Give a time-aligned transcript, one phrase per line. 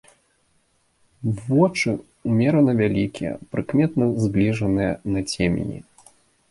[1.49, 5.79] Вочы ўмерана вялікія, прыкметна збліжаныя на цемені.